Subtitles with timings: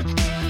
[0.00, 0.47] Thank you.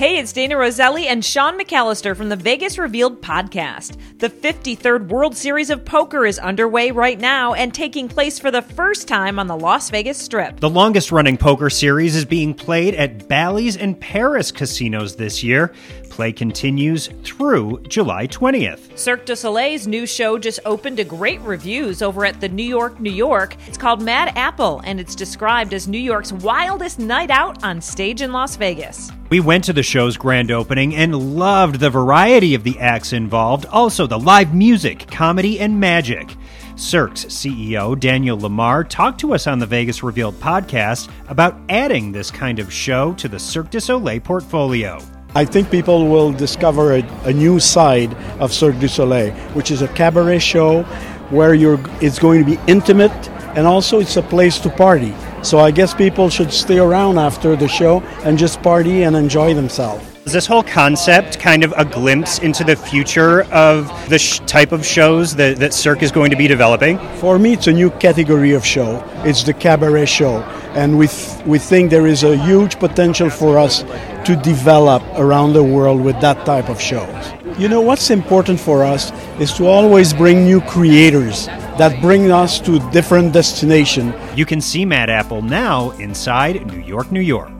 [0.00, 3.98] Hey, it's Dana Roselli and Sean McAllister from the Vegas Revealed podcast.
[4.16, 8.62] The 53rd World Series of Poker is underway right now and taking place for the
[8.62, 10.58] first time on the Las Vegas Strip.
[10.58, 15.74] The longest running poker series is being played at Bally's and Paris casinos this year.
[16.08, 18.96] Play continues through July 20th.
[18.98, 22.98] Cirque du Soleil's new show just opened to great reviews over at the New York,
[23.00, 23.54] New York.
[23.68, 28.22] It's called Mad Apple, and it's described as New York's wildest night out on stage
[28.22, 29.12] in Las Vegas.
[29.30, 33.64] We went to the show's grand opening and loved the variety of the acts involved,
[33.66, 36.34] also the live music, comedy, and magic.
[36.74, 42.28] Cirque's CEO Daniel Lamarre talked to us on the Vegas Revealed podcast about adding this
[42.28, 44.98] kind of show to the Cirque du Soleil portfolio.
[45.36, 49.80] I think people will discover a, a, new side of Cirque du Soleil, which is
[49.80, 50.82] a cabaret show
[51.30, 55.14] where it's going to be intimate and also it's a place to party.
[55.42, 59.54] So I guess people should stay around after the show and just party and enjoy
[59.54, 60.04] themselves.
[60.26, 64.70] Is this whole concept kind of a glimpse into the future of the sh- type
[64.70, 66.98] of shows that, that Cirque is going to be developing?
[67.16, 69.02] For me, it's a new category of show.
[69.24, 70.40] It's the cabaret show.
[70.74, 73.82] And we, th- we think there is a huge potential for us
[74.26, 77.32] to develop around the world with that type of shows.
[77.58, 81.46] You know, what's important for us is to always bring new creators
[81.78, 84.14] that bring us to different destination.
[84.36, 87.52] You can see Mad Apple now inside New York, New York.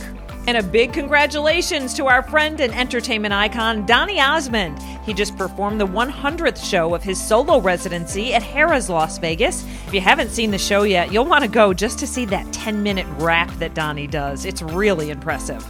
[0.46, 4.82] And a big congratulations to our friend and entertainment icon, Donny Osmond.
[5.04, 9.64] He just performed the 100th show of his solo residency at Harrah's Las Vegas.
[9.86, 12.52] If you haven't seen the show yet, you'll want to go just to see that
[12.52, 14.44] 10 minute rap that Donny does.
[14.44, 15.64] It's really impressive.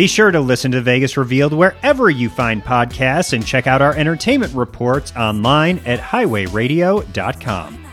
[0.00, 3.94] Be sure to listen to Vegas Revealed wherever you find podcasts and check out our
[3.94, 7.86] entertainment reports online at highwayradio.com.